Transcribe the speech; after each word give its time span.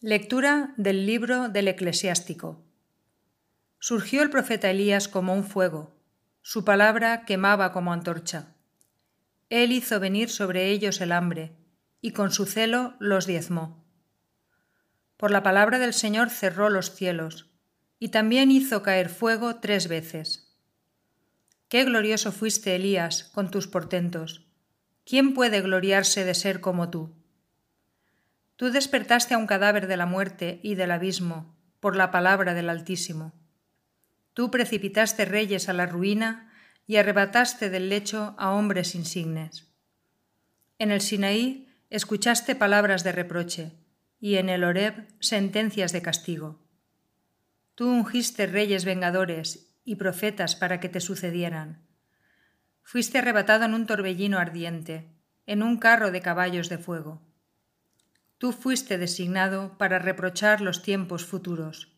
Lectura 0.00 0.74
del 0.76 1.06
libro 1.06 1.48
del 1.48 1.66
eclesiástico. 1.66 2.64
Surgió 3.80 4.22
el 4.22 4.30
profeta 4.30 4.70
Elías 4.70 5.08
como 5.08 5.34
un 5.34 5.42
fuego, 5.42 5.92
su 6.40 6.64
palabra 6.64 7.24
quemaba 7.24 7.72
como 7.72 7.92
antorcha. 7.92 8.54
Él 9.50 9.72
hizo 9.72 9.98
venir 9.98 10.30
sobre 10.30 10.70
ellos 10.70 11.00
el 11.00 11.10
hambre, 11.10 11.56
y 12.00 12.12
con 12.12 12.30
su 12.30 12.46
celo 12.46 12.94
los 13.00 13.26
diezmó. 13.26 13.84
Por 15.16 15.32
la 15.32 15.42
palabra 15.42 15.80
del 15.80 15.92
Señor 15.92 16.30
cerró 16.30 16.70
los 16.70 16.94
cielos, 16.94 17.50
y 17.98 18.10
también 18.10 18.52
hizo 18.52 18.84
caer 18.84 19.08
fuego 19.08 19.56
tres 19.56 19.88
veces. 19.88 20.56
Qué 21.68 21.82
glorioso 21.82 22.30
fuiste, 22.30 22.76
Elías, 22.76 23.24
con 23.24 23.50
tus 23.50 23.66
portentos. 23.66 24.46
¿Quién 25.04 25.34
puede 25.34 25.60
gloriarse 25.60 26.24
de 26.24 26.34
ser 26.34 26.60
como 26.60 26.88
tú? 26.88 27.17
Tú 28.58 28.72
despertaste 28.72 29.34
a 29.34 29.38
un 29.38 29.46
cadáver 29.46 29.86
de 29.86 29.96
la 29.96 30.04
muerte 30.04 30.58
y 30.64 30.74
del 30.74 30.90
abismo 30.90 31.56
por 31.78 31.94
la 31.94 32.10
palabra 32.10 32.54
del 32.54 32.68
Altísimo. 32.68 33.32
Tú 34.34 34.50
precipitaste 34.50 35.24
reyes 35.26 35.68
a 35.68 35.72
la 35.72 35.86
ruina 35.86 36.50
y 36.84 36.96
arrebataste 36.96 37.70
del 37.70 37.88
lecho 37.88 38.34
a 38.36 38.50
hombres 38.50 38.96
insignes. 38.96 39.68
En 40.80 40.90
el 40.90 41.02
Sinaí 41.02 41.72
escuchaste 41.88 42.56
palabras 42.56 43.04
de 43.04 43.12
reproche 43.12 43.74
y 44.18 44.38
en 44.38 44.48
el 44.48 44.64
Horeb 44.64 45.06
sentencias 45.20 45.92
de 45.92 46.02
castigo. 46.02 46.58
Tú 47.76 47.88
ungiste 47.88 48.48
reyes 48.48 48.84
vengadores 48.84 49.72
y 49.84 49.94
profetas 49.94 50.56
para 50.56 50.80
que 50.80 50.88
te 50.88 50.98
sucedieran. 50.98 51.86
Fuiste 52.82 53.18
arrebatado 53.18 53.66
en 53.66 53.74
un 53.74 53.86
torbellino 53.86 54.40
ardiente, 54.40 55.12
en 55.46 55.62
un 55.62 55.76
carro 55.76 56.10
de 56.10 56.22
caballos 56.22 56.68
de 56.68 56.78
fuego. 56.78 57.27
Tú 58.38 58.52
fuiste 58.52 58.98
designado 58.98 59.76
para 59.78 59.98
reprochar 59.98 60.60
los 60.60 60.82
tiempos 60.82 61.24
futuros, 61.24 61.92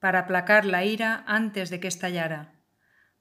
para 0.00 0.20
aplacar 0.20 0.64
la 0.64 0.84
ira 0.84 1.22
antes 1.26 1.70
de 1.70 1.78
que 1.78 1.86
estallara, 1.86 2.54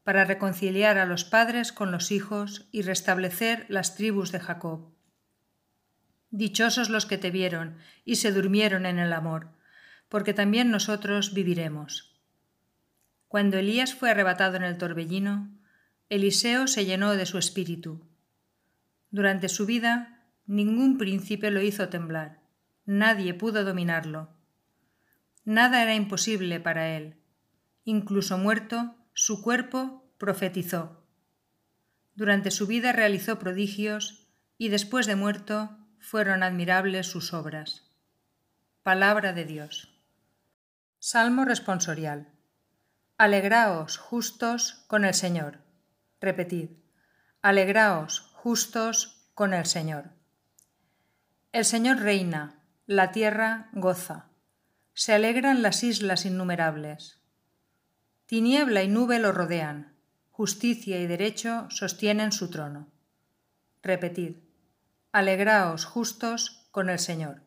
para 0.03 0.25
reconciliar 0.25 0.98
a 0.98 1.06
los 1.06 1.23
padres 1.23 1.72
con 1.72 1.92
los 1.92 2.11
hijos 2.11 2.67
y 2.72 2.81
restablecer 2.81 3.67
las 3.70 3.95
tribus 3.95 4.31
de 4.31 4.39
Jacob. 4.39 4.92
Dichosos 6.31 6.89
los 6.89 7.06
que 7.06 7.20
te 7.20 7.30
vieron 7.30 7.78
y 8.06 8.16
se 8.16 8.31
durmieron 8.31 8.88
en 8.88 8.98
el 8.98 9.14
amor, 9.14 9.50
porque 10.09 10.33
también 10.33 10.72
nosotros 10.72 11.36
viviremos. 11.36 12.20
Cuando 13.28 13.58
Elías 13.58 13.94
fue 13.94 14.09
arrebatado 14.09 14.58
en 14.58 14.64
el 14.64 14.80
torbellino, 14.80 15.52
Eliseo 16.09 16.67
se 16.67 16.86
llenó 16.86 17.16
de 17.16 17.26
su 17.26 17.38
espíritu. 17.38 18.05
Durante 19.11 19.48
su 19.48 19.66
vida 19.66 20.20
Ningún 20.52 20.98
príncipe 20.98 21.50
lo 21.50 21.62
hizo 21.62 21.88
temblar, 21.88 22.42
nadie 22.84 23.34
pudo 23.34 23.64
dominarlo. 23.64 24.36
Nada 25.46 25.82
era 25.82 25.96
imposible 25.96 26.60
para 26.60 26.90
él. 26.98 27.16
Incluso 27.86 28.38
muerto, 28.38 28.98
su 29.14 29.42
cuerpo 29.42 30.14
profetizó. 30.18 31.08
Durante 32.16 32.52
su 32.52 32.68
vida 32.68 32.92
realizó 32.92 33.40
prodigios 33.40 34.28
y 34.58 34.68
después 34.68 35.06
de 35.06 35.16
muerto 35.16 35.78
fueron 36.00 36.44
admirables 36.44 37.08
sus 37.08 37.34
obras. 37.34 37.90
Palabra 38.84 39.32
de 39.32 39.46
Dios. 39.46 40.04
Salmo 41.00 41.46
responsorial. 41.46 42.28
Alegraos, 43.18 43.98
justos, 43.98 44.84
con 44.88 45.06
el 45.06 45.14
Señor. 45.14 45.60
Repetid. 46.20 46.72
Alegraos, 47.42 48.20
justos, 48.34 49.32
con 49.34 49.54
el 49.54 49.66
Señor. 49.66 50.20
El 51.54 51.66
Señor 51.66 52.00
reina, 52.00 52.64
la 52.86 53.12
tierra 53.12 53.68
goza, 53.74 54.30
se 54.94 55.12
alegran 55.12 55.62
las 55.62 55.84
islas 55.84 56.26
innumerables. 56.26 57.20
Tiniebla 58.26 58.84
y 58.84 58.88
nube 58.88 59.20
lo 59.20 59.34
rodean, 59.34 59.94
justicia 60.30 61.02
y 61.02 61.08
derecho 61.08 61.67
sostienen 61.70 62.32
su 62.32 62.50
trono. 62.50 62.88
Repetid, 63.84 64.38
alegraos 65.11 65.84
justos 65.84 66.70
con 66.72 66.90
el 66.90 67.00
Señor. 67.00 67.42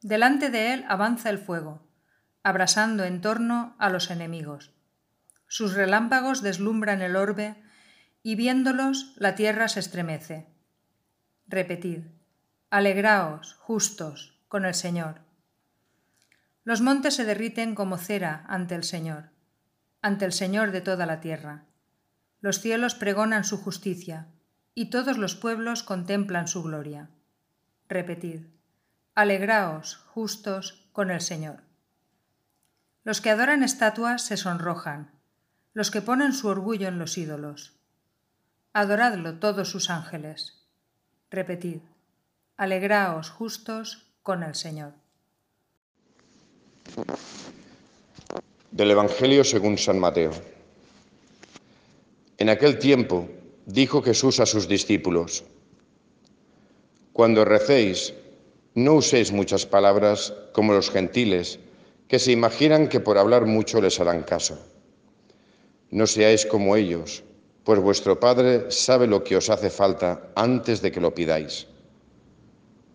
Delante 0.00 0.48
de 0.48 0.72
él 0.72 0.86
avanza 0.88 1.28
el 1.28 1.36
fuego, 1.36 1.86
abrasando 2.42 3.04
en 3.04 3.20
torno 3.20 3.76
a 3.78 3.90
los 3.90 4.10
enemigos. 4.10 4.72
Sus 5.46 5.74
relámpagos 5.74 6.40
deslumbran 6.40 7.02
el 7.02 7.16
orbe, 7.16 7.54
y 8.22 8.34
viéndolos 8.34 9.12
la 9.16 9.34
tierra 9.34 9.68
se 9.68 9.80
estremece. 9.80 10.46
Repetid, 11.46 12.04
Alegraos, 12.74 13.52
justos, 13.60 14.40
con 14.48 14.64
el 14.64 14.72
Señor. 14.72 15.20
Los 16.64 16.80
montes 16.80 17.16
se 17.16 17.26
derriten 17.26 17.74
como 17.74 17.98
cera 17.98 18.46
ante 18.48 18.74
el 18.74 18.82
Señor, 18.82 19.28
ante 20.00 20.24
el 20.24 20.32
Señor 20.32 20.70
de 20.70 20.80
toda 20.80 21.04
la 21.04 21.20
tierra. 21.20 21.66
Los 22.40 22.60
cielos 22.60 22.94
pregonan 22.94 23.44
su 23.44 23.58
justicia, 23.58 24.28
y 24.74 24.88
todos 24.88 25.18
los 25.18 25.34
pueblos 25.34 25.82
contemplan 25.82 26.48
su 26.48 26.62
gloria. 26.62 27.10
Repetid, 27.90 28.46
Alegraos, 29.14 29.96
justos, 30.06 30.88
con 30.92 31.10
el 31.10 31.20
Señor. 31.20 31.64
Los 33.04 33.20
que 33.20 33.28
adoran 33.28 33.62
estatuas 33.62 34.22
se 34.22 34.38
sonrojan, 34.38 35.10
los 35.74 35.90
que 35.90 36.00
ponen 36.00 36.32
su 36.32 36.48
orgullo 36.48 36.88
en 36.88 36.98
los 36.98 37.18
ídolos. 37.18 37.76
Adoradlo 38.72 39.40
todos 39.40 39.68
sus 39.68 39.90
ángeles. 39.90 40.66
Repetid, 41.28 41.82
Alegraos 42.58 43.30
justos 43.30 44.12
con 44.22 44.42
el 44.42 44.54
Señor. 44.54 44.92
Del 48.70 48.90
Evangelio 48.90 49.42
según 49.42 49.78
San 49.78 49.98
Mateo. 49.98 50.32
En 52.36 52.50
aquel 52.50 52.78
tiempo 52.78 53.26
dijo 53.64 54.02
Jesús 54.02 54.38
a 54.38 54.46
sus 54.46 54.68
discípulos, 54.68 55.44
Cuando 57.14 57.44
recéis, 57.46 58.12
no 58.74 58.94
uséis 58.94 59.32
muchas 59.32 59.64
palabras 59.64 60.34
como 60.52 60.74
los 60.74 60.90
gentiles, 60.90 61.58
que 62.06 62.18
se 62.18 62.32
imaginan 62.32 62.88
que 62.88 63.00
por 63.00 63.16
hablar 63.16 63.46
mucho 63.46 63.80
les 63.80 63.98
harán 63.98 64.24
caso. 64.24 64.58
No 65.90 66.06
seáis 66.06 66.44
como 66.44 66.76
ellos, 66.76 67.24
pues 67.64 67.80
vuestro 67.80 68.20
Padre 68.20 68.70
sabe 68.70 69.06
lo 69.06 69.24
que 69.24 69.36
os 69.36 69.48
hace 69.48 69.70
falta 69.70 70.30
antes 70.36 70.82
de 70.82 70.92
que 70.92 71.00
lo 71.00 71.14
pidáis. 71.14 71.71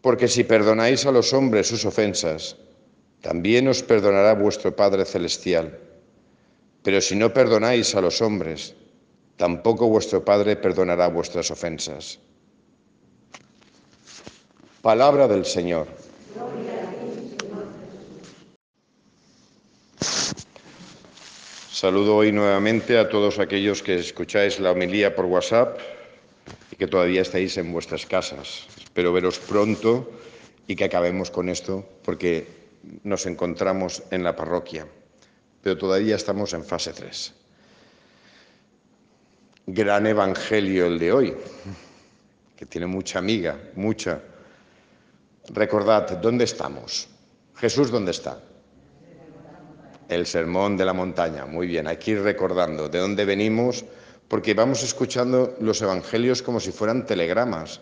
Porque 0.00 0.28
si 0.28 0.44
perdonáis 0.44 1.04
a 1.04 1.12
los 1.12 1.32
hombres 1.32 1.68
sus 1.68 1.84
ofensas, 1.84 2.56
también 3.20 3.68
os 3.68 3.82
perdonará 3.82 4.32
vuestro 4.34 4.74
Padre 4.74 5.04
Celestial. 5.04 5.76
Pero 6.82 7.00
si 7.00 7.16
no 7.16 7.32
perdonáis 7.32 7.94
a 7.94 8.00
los 8.00 8.22
hombres, 8.22 8.74
tampoco 9.36 9.88
vuestro 9.88 10.24
Padre 10.24 10.56
perdonará 10.56 11.08
vuestras 11.08 11.50
ofensas. 11.50 12.18
Palabra 14.80 15.28
del 15.28 15.44
Señor. 15.44 15.86
Saludo 21.70 22.16
hoy 22.16 22.32
nuevamente 22.32 22.98
a 22.98 23.08
todos 23.08 23.38
aquellos 23.38 23.82
que 23.82 23.96
escucháis 23.96 24.60
la 24.60 24.72
homilía 24.72 25.14
por 25.14 25.26
WhatsApp 25.26 25.78
que 26.80 26.88
todavía 26.88 27.20
estáis 27.20 27.58
en 27.58 27.74
vuestras 27.74 28.06
casas. 28.06 28.64
Espero 28.82 29.12
veros 29.12 29.38
pronto 29.38 30.10
y 30.66 30.74
que 30.74 30.84
acabemos 30.84 31.30
con 31.30 31.50
esto 31.50 31.84
porque 32.02 32.46
nos 33.04 33.26
encontramos 33.26 34.02
en 34.10 34.24
la 34.24 34.34
parroquia, 34.34 34.86
pero 35.60 35.76
todavía 35.76 36.16
estamos 36.16 36.54
en 36.54 36.64
fase 36.64 36.94
3. 36.94 37.34
Gran 39.66 40.06
evangelio 40.06 40.86
el 40.86 40.98
de 40.98 41.12
hoy, 41.12 41.34
que 42.56 42.64
tiene 42.64 42.86
mucha 42.86 43.18
amiga, 43.18 43.58
mucha. 43.76 44.22
Recordad, 45.50 46.16
¿dónde 46.16 46.44
estamos? 46.44 47.08
Jesús, 47.56 47.90
¿dónde 47.90 48.12
está? 48.12 48.40
El 50.08 50.24
sermón 50.24 50.78
de 50.78 50.86
la 50.86 50.94
montaña. 50.94 51.44
Muy 51.44 51.66
bien, 51.66 51.86
ir 52.06 52.22
recordando 52.22 52.88
de 52.88 53.00
dónde 53.00 53.26
venimos, 53.26 53.84
porque 54.30 54.54
vamos 54.54 54.82
escuchando 54.82 55.54
los 55.60 55.82
evangelios 55.82 56.40
como 56.40 56.58
si 56.58 56.72
fueran 56.72 57.04
telegramas 57.04 57.80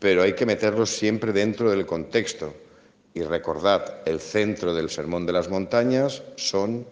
pero 0.00 0.22
hay 0.22 0.32
que 0.32 0.46
meterlos 0.46 0.90
siempre 0.90 1.32
dentro 1.32 1.70
del 1.70 1.86
contexto. 1.86 2.54
Y 3.12 3.22
recordad, 3.22 3.98
el 4.06 4.18
centro 4.18 4.74
del 4.74 4.88
Sermón 4.88 5.26
de 5.26 5.32
las 5.32 5.48
Montañas 5.48 6.22
son 6.36 6.86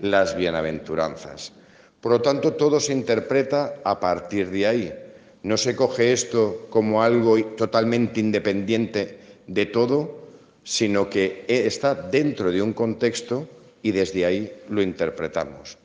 las 0.00 0.36
bienaventuranzas. 0.36 1.52
Por 2.00 2.12
lo 2.12 2.20
tanto, 2.20 2.54
todo 2.54 2.80
se 2.80 2.92
interpreta 2.92 3.76
a 3.84 4.00
partir 4.00 4.50
de 4.50 4.66
ahí. 4.66 4.94
No 5.42 5.56
se 5.56 5.76
coge 5.76 6.12
esto 6.12 6.66
como 6.70 7.02
algo 7.02 7.42
totalmente 7.56 8.20
independiente 8.20 9.18
de 9.46 9.66
todo, 9.66 10.18
sino 10.64 11.08
que 11.08 11.44
está 11.46 11.94
dentro 11.94 12.50
de 12.50 12.60
un 12.60 12.72
contexto 12.72 13.48
y 13.82 13.92
desde 13.92 14.26
ahí 14.26 14.52
lo 14.68 14.82
interpretamos. 14.82 15.78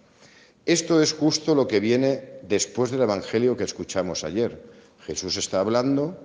Esto 0.66 1.02
es 1.02 1.14
justo 1.14 1.54
lo 1.54 1.68
que 1.68 1.80
viene 1.80 2.40
después 2.42 2.90
del 2.90 3.02
Evangelio 3.02 3.56
que 3.56 3.64
escuchamos 3.64 4.24
ayer. 4.24 4.64
Jesús 5.06 5.38
está 5.38 5.60
hablando 5.60 6.18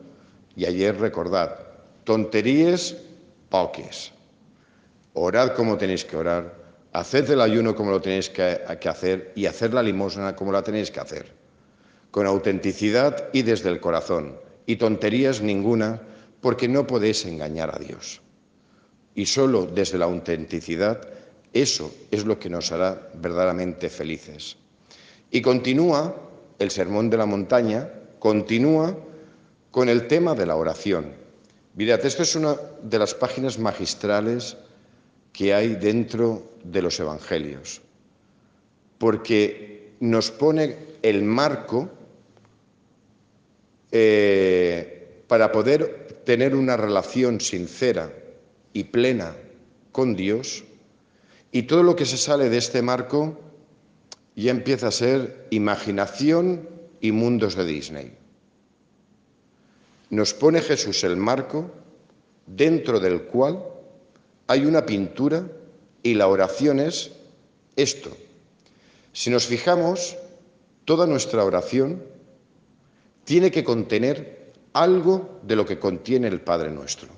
y 0.56 0.64
ayer 0.64 0.98
recordad, 0.98 1.58
tonterías 2.04 2.96
poques. 3.50 4.12
Orad 5.12 5.54
como 5.54 5.76
tenéis 5.76 6.06
que 6.06 6.16
orar, 6.16 6.54
haced 6.92 7.30
el 7.30 7.42
ayuno 7.42 7.74
como 7.74 7.90
lo 7.90 8.00
tenéis 8.00 8.30
que, 8.30 8.62
hacer 8.88 9.32
y 9.34 9.44
hacer 9.44 9.74
la 9.74 9.82
limosna 9.82 10.34
como 10.34 10.52
la 10.52 10.62
tenéis 10.62 10.90
que 10.90 11.00
hacer, 11.00 11.26
con 12.10 12.26
autenticidad 12.26 13.28
y 13.32 13.42
desde 13.42 13.68
el 13.68 13.80
corazón, 13.80 14.38
y 14.64 14.76
tonterías 14.76 15.42
ninguna, 15.42 16.00
porque 16.40 16.68
no 16.68 16.86
podéis 16.86 17.26
engañar 17.26 17.74
a 17.74 17.78
Dios. 17.78 18.22
Y 19.14 19.26
solo 19.26 19.66
desde 19.66 19.98
la 19.98 20.06
autenticidad, 20.06 21.06
eso 21.52 21.92
es 22.10 22.24
lo 22.24 22.38
que 22.38 22.50
nos 22.50 22.70
hará 22.72 23.10
verdaderamente 23.14 23.88
felices. 23.88 24.56
Y 25.30 25.42
continúa 25.42 26.16
el 26.58 26.70
sermón 26.70 27.10
de 27.10 27.16
la 27.16 27.26
montaña, 27.26 27.90
continúa 28.18 28.96
con 29.70 29.88
el 29.88 30.06
tema 30.06 30.34
de 30.34 30.46
la 30.46 30.56
oración. 30.56 31.12
Mirad, 31.74 32.04
esto 32.04 32.22
es 32.22 32.34
una 32.34 32.56
de 32.82 32.98
las 32.98 33.14
páginas 33.14 33.58
magistrales 33.58 34.56
que 35.32 35.54
hay 35.54 35.76
dentro 35.76 36.50
de 36.64 36.82
los 36.82 36.98
evangelios, 37.00 37.80
porque 38.98 39.92
nos 40.00 40.30
pone 40.30 40.76
el 41.02 41.22
marco 41.22 41.88
eh, 43.92 45.22
para 45.26 45.52
poder 45.52 46.22
tener 46.24 46.54
una 46.54 46.76
relación 46.76 47.40
sincera 47.40 48.12
y 48.72 48.84
plena 48.84 49.36
con 49.92 50.16
Dios, 50.16 50.64
y 51.52 51.62
todo 51.64 51.82
lo 51.82 51.96
que 51.96 52.06
se 52.06 52.16
sale 52.16 52.48
de 52.48 52.58
este 52.58 52.82
marco 52.82 53.38
ya 54.36 54.50
empieza 54.50 54.88
a 54.88 54.92
ser 54.92 55.46
imaginación 55.50 56.68
y 57.00 57.12
mundos 57.12 57.56
de 57.56 57.64
Disney. 57.64 58.16
Nos 60.10 60.34
pone 60.34 60.60
Jesús 60.60 61.04
el 61.04 61.16
marco 61.16 61.70
dentro 62.46 63.00
del 63.00 63.22
cual 63.22 63.64
hay 64.46 64.64
una 64.64 64.86
pintura 64.86 65.46
y 66.02 66.14
la 66.14 66.28
oración 66.28 66.80
es 66.80 67.12
esto. 67.76 68.16
Si 69.12 69.30
nos 69.30 69.46
fijamos, 69.46 70.16
toda 70.84 71.06
nuestra 71.06 71.44
oración 71.44 72.02
tiene 73.24 73.50
que 73.50 73.64
contener 73.64 74.52
algo 74.72 75.40
de 75.42 75.56
lo 75.56 75.66
que 75.66 75.78
contiene 75.78 76.28
el 76.28 76.40
Padre 76.40 76.70
nuestro. 76.70 77.08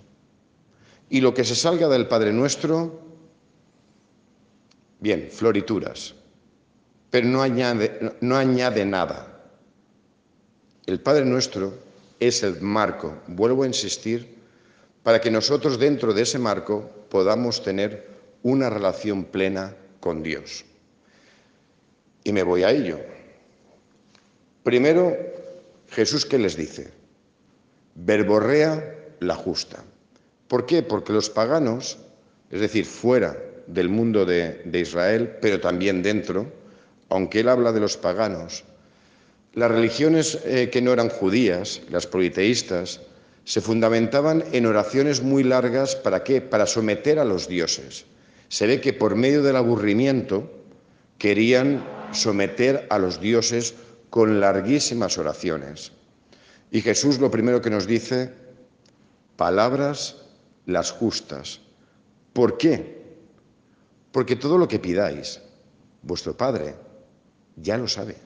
Y 1.09 1.21
lo 1.21 1.35
que 1.35 1.45
se 1.45 1.55
salga 1.55 1.89
del 1.89 2.09
Padre 2.09 2.33
nuestro, 2.33 3.01
bien, 5.03 5.29
florituras, 5.31 6.15
pero 7.11 7.27
no 7.27 7.43
añade, 7.43 8.87
nada. 8.87 9.43
El 10.87 11.01
Padre 11.01 11.25
nuestro 11.25 11.75
es 12.21 12.45
el 12.45 12.61
marco, 12.61 13.19
vuelvo 13.27 13.65
a 13.65 13.67
insistir, 13.67 14.37
para 15.03 15.21
que 15.21 15.31
nosotros 15.31 15.81
dentro 15.81 16.15
de 16.15 16.23
ese 16.23 16.39
marco 16.39 16.89
podamos 17.11 17.65
tener 17.65 18.09
una 18.45 18.71
relación 18.71 19.25
plena 19.25 19.75
con 19.99 20.23
Dios. 20.23 20.65
Y 22.23 22.33
me 22.33 22.45
voy 22.45 22.63
a 22.63 22.71
ello. 22.71 23.01
Primero, 24.63 25.17
Jesús 25.91 26.25
¿qué 26.25 26.39
les 26.39 26.57
dice? 26.57 26.93
Verborrea 27.97 28.97
la 29.19 29.35
justa. 29.35 29.83
¿Por 30.47 30.65
qué? 30.65 30.85
Porque 30.85 31.13
los 31.13 31.29
paganos, 31.29 31.99
es 32.51 32.61
decir, 32.61 32.85
fuera 32.85 33.37
del 33.73 33.89
mundo 33.89 34.25
de, 34.25 34.63
Israel, 34.73 35.37
pero 35.41 35.61
también 35.61 36.03
dentro, 36.03 36.53
aunque 37.09 37.41
él 37.41 37.49
habla 37.49 37.73
de 37.73 37.81
los 37.81 37.97
paganos, 37.97 38.65
las 39.55 39.71
religiones 39.71 40.39
eh, 40.45 40.71
que 40.71 40.83
no 40.83 40.93
eran 40.93 41.09
judías, 41.09 41.83
las 41.91 42.07
politeístas, 42.07 43.01
se 43.45 43.61
fundamentaban 43.61 44.45
en 44.53 44.67
oraciones 44.67 45.23
muy 45.23 45.43
largas, 45.43 45.97
¿para 45.97 46.23
qué? 46.23 46.41
Para 46.41 46.67
someter 46.67 47.19
a 47.19 47.25
los 47.25 47.49
dioses. 47.49 48.05
Se 48.49 48.67
ve 48.67 48.81
que 48.81 48.93
por 48.93 49.17
medio 49.17 49.43
del 49.43 49.57
aburrimiento 49.57 50.51
querían 51.19 51.85
someter 52.13 52.87
a 52.91 52.99
los 52.99 53.21
dioses 53.21 53.75
con 54.11 54.41
larguísimas 54.41 55.19
oraciones. 55.19 55.93
Y 56.71 56.83
Jesús 56.83 57.19
lo 57.19 57.31
primero 57.31 57.61
que 57.61 57.71
nos 57.71 57.87
dice, 57.87 58.33
palabras 59.37 60.17
las 60.67 60.91
justas. 60.91 61.61
¿Por 62.33 62.59
qué? 62.59 63.02
Porque 64.13 64.37
todo 64.37 64.59
lo 64.59 64.69
que 64.69 64.79
pidáis, 64.79 65.41
vuestro 66.03 66.37
Padre 66.37 66.75
ya 67.57 67.79
lo 67.79 67.89
sabe. 67.89 68.17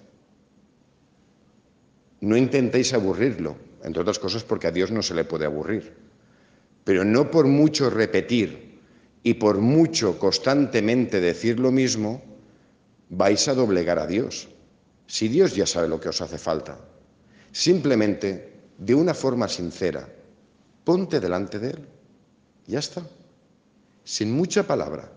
No 2.21 2.37
intentéis 2.37 2.93
aburrirlo, 2.93 3.57
entre 3.83 4.03
otras 4.03 4.19
cosas 4.19 4.43
porque 4.43 4.67
a 4.67 4.73
Dios 4.73 4.91
no 4.91 5.03
se 5.03 5.15
le 5.15 5.25
puede 5.25 5.47
aburrir. 5.47 5.95
Pero 6.85 7.05
no 7.05 7.31
por 7.31 7.47
mucho 7.47 7.89
repetir 7.89 8.81
y 9.23 9.35
por 9.35 9.59
mucho 9.59 10.19
constantemente 10.19 11.21
decir 11.21 11.61
lo 11.61 11.71
mismo, 11.71 12.23
vais 13.11 13.47
a 13.49 13.55
doblegar 13.55 13.99
a 13.99 14.07
Dios. 14.07 14.49
Si 15.07 15.29
Dios 15.29 15.55
ya 15.55 15.67
sabe 15.67 15.89
lo 15.89 16.01
que 16.01 16.09
os 16.09 16.21
hace 16.21 16.39
falta, 16.39 16.79
simplemente 17.53 18.53
de 18.79 18.95
una 18.95 19.15
forma 19.15 19.49
sincera, 19.49 20.09
ponte 20.85 21.21
delante 21.21 21.59
de 21.59 21.71
Él. 21.71 21.87
Ya 22.67 22.81
está. 22.81 23.03
Sin 24.05 24.33
mucha 24.33 24.67
palabra. 24.67 25.11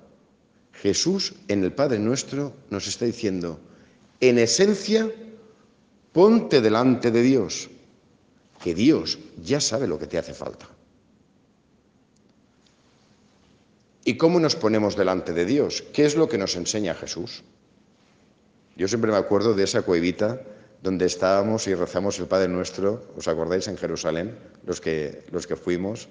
Jesús 0.82 1.34
en 1.48 1.64
el 1.64 1.74
Padre 1.74 2.00
nuestro 2.00 2.54
nos 2.70 2.88
está 2.88 3.06
diciendo, 3.06 3.60
en 4.20 4.40
esencia, 4.40 5.12
Ponte 6.12 6.60
delante 6.60 7.12
de 7.12 7.22
Dios, 7.22 7.70
que 8.64 8.74
Dios 8.74 9.20
ya 9.44 9.62
sabe 9.62 9.88
lo 9.88 10.00
que 10.00 10.08
te 10.08 10.18
hace 10.18 10.34
falta. 10.34 10.68
¿Y 14.04 14.18
cómo 14.18 14.40
nos 14.40 14.56
ponemos 14.56 14.96
delante 14.96 15.34
de 15.34 15.46
Dios? 15.46 15.84
¿Qué 15.94 16.06
es 16.06 16.16
lo 16.16 16.28
que 16.28 16.40
nos 16.40 16.56
enseña 16.56 16.96
Jesús? 16.96 17.44
Yo 18.76 18.88
siempre 18.88 19.12
me 19.12 19.18
acuerdo 19.18 19.54
de 19.54 19.66
esa 19.66 19.84
cuevita 19.84 20.42
donde 20.82 21.06
estábamos 21.06 21.68
y 21.68 21.76
rezamos 21.76 22.18
el 22.20 22.26
Padre 22.26 22.48
Nuestro, 22.48 23.04
¿os 23.16 23.28
acordáis 23.28 23.68
en 23.68 23.78
Jerusalén, 23.78 24.36
los 24.66 24.82
que, 24.82 25.26
los 25.32 25.46
que 25.46 25.56
fuimos? 25.56 26.10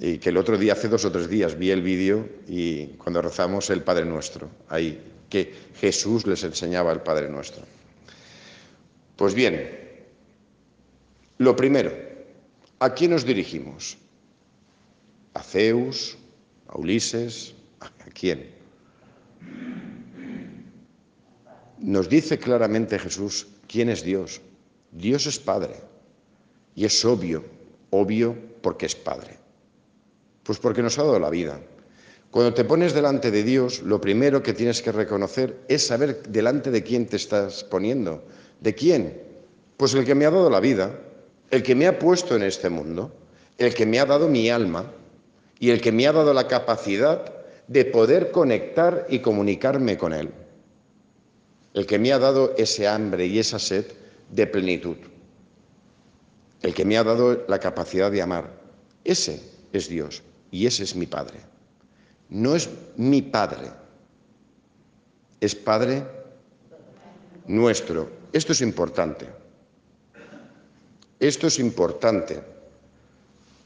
Y 0.00 0.18
que 0.18 0.30
el 0.30 0.36
otro 0.36 0.58
día, 0.58 0.72
hace 0.72 0.88
dos 0.88 1.04
o 1.04 1.12
tres 1.12 1.28
días, 1.28 1.56
vi 1.56 1.70
el 1.70 1.82
vídeo 1.82 2.28
y 2.48 2.86
cuando 2.98 3.22
rezamos 3.22 3.70
el 3.70 3.82
Padre 3.82 4.04
Nuestro, 4.04 4.50
ahí, 4.68 5.00
que 5.28 5.52
Jesús 5.80 6.26
les 6.26 6.42
enseñaba 6.42 6.92
el 6.92 7.00
Padre 7.00 7.28
Nuestro. 7.28 7.62
Pues 9.16 9.34
bien, 9.34 9.84
lo 11.38 11.54
primero, 11.54 11.92
¿a 12.80 12.92
quién 12.94 13.12
nos 13.12 13.24
dirigimos? 13.24 13.96
¿A 15.34 15.42
Zeus? 15.42 16.16
¿A 16.68 16.78
Ulises? 16.78 17.54
¿A 17.80 17.90
quién? 18.12 18.50
Nos 21.78 22.08
dice 22.08 22.38
claramente 22.38 22.98
Jesús 22.98 23.46
quién 23.68 23.90
es 23.90 24.02
Dios. 24.02 24.40
Dios 24.90 25.26
es 25.26 25.38
Padre. 25.38 25.74
Y 26.74 26.84
es 26.84 27.04
obvio, 27.04 27.44
obvio 27.90 28.36
porque 28.62 28.86
es 28.86 28.94
Padre. 28.94 29.43
Pues 30.44 30.58
porque 30.58 30.82
nos 30.82 30.98
ha 30.98 31.02
dado 31.02 31.18
la 31.18 31.30
vida. 31.30 31.60
Cuando 32.30 32.52
te 32.52 32.64
pones 32.64 32.92
delante 32.92 33.30
de 33.30 33.42
Dios, 33.42 33.82
lo 33.82 34.00
primero 34.00 34.42
que 34.42 34.52
tienes 34.52 34.82
que 34.82 34.92
reconocer 34.92 35.56
es 35.68 35.86
saber 35.86 36.22
delante 36.28 36.70
de 36.70 36.82
quién 36.82 37.06
te 37.06 37.16
estás 37.16 37.64
poniendo 37.64 38.24
¿De 38.60 38.74
quién? 38.74 39.20
Pues 39.76 39.94
el 39.94 40.04
que 40.04 40.14
me 40.14 40.24
ha 40.24 40.30
dado 40.30 40.48
la 40.48 40.58
vida, 40.58 40.98
el 41.50 41.62
que 41.62 41.74
me 41.74 41.86
ha 41.86 41.98
puesto 41.98 42.34
en 42.34 42.42
este 42.42 42.70
mundo, 42.70 43.12
el 43.58 43.74
que 43.74 43.86
me 43.86 44.00
ha 44.00 44.06
dado 44.06 44.28
mi 44.28 44.48
alma 44.48 44.90
y 45.58 45.70
el 45.70 45.80
que 45.80 45.92
me 45.92 46.06
ha 46.06 46.12
dado 46.12 46.32
la 46.32 46.48
capacidad 46.48 47.32
de 47.68 47.84
poder 47.84 48.30
conectar 48.30 49.06
y 49.10 49.18
comunicarme 49.18 49.98
con 49.98 50.12
Él. 50.12 50.30
El 51.74 51.86
que 51.86 51.98
me 51.98 52.12
ha 52.12 52.18
dado 52.18 52.54
ese 52.56 52.88
hambre 52.88 53.26
y 53.26 53.38
esa 53.38 53.58
sed 53.58 53.84
de 54.30 54.46
plenitud. 54.46 54.96
El 56.62 56.72
que 56.72 56.84
me 56.84 56.96
ha 56.96 57.04
dado 57.04 57.44
la 57.48 57.58
capacidad 57.58 58.10
de 58.10 58.22
amar. 58.22 58.50
Ese 59.04 59.42
es 59.72 59.88
Dios 59.88 60.22
y 60.50 60.66
ese 60.66 60.84
es 60.84 60.94
mi 60.94 61.06
Padre. 61.06 61.40
No 62.28 62.54
es 62.54 62.68
mi 62.96 63.22
Padre, 63.22 63.70
es 65.40 65.54
Padre 65.54 66.04
nuestro 67.46 68.24
esto 68.34 68.50
es 68.50 68.62
importante. 68.62 69.28
Esto 71.20 71.46
es 71.46 71.60
importante. 71.60 72.42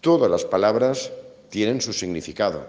Todas 0.03 0.31
las 0.31 0.45
palabras 0.45 1.11
tienen 1.49 1.81
su 1.81 1.95
significado, 1.95 2.67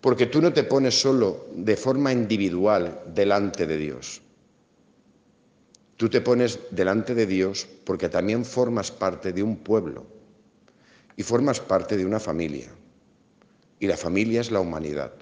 porque 0.00 0.26
tú 0.26 0.42
no 0.42 0.52
te 0.52 0.64
pones 0.64 1.00
solo 1.00 1.46
de 1.54 1.76
forma 1.76 2.10
individual 2.10 3.00
delante 3.14 3.64
de 3.64 3.76
Dios. 3.76 4.22
Tú 5.96 6.08
te 6.10 6.20
pones 6.20 6.58
delante 6.72 7.14
de 7.14 7.26
Dios 7.26 7.64
porque 7.84 8.08
también 8.08 8.44
formas 8.44 8.90
parte 8.90 9.32
de 9.32 9.44
un 9.44 9.58
pueblo 9.58 10.04
y 11.16 11.22
formas 11.22 11.60
parte 11.60 11.96
de 11.96 12.04
una 12.04 12.18
familia. 12.18 12.72
Y 13.78 13.86
la 13.86 13.96
familia 13.96 14.40
es 14.40 14.50
la 14.50 14.60
humanidad. 14.60 15.12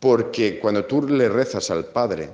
Porque 0.00 0.58
cuando 0.58 0.84
tú 0.84 1.06
le 1.06 1.28
rezas 1.28 1.70
al 1.70 1.86
Padre, 1.86 2.30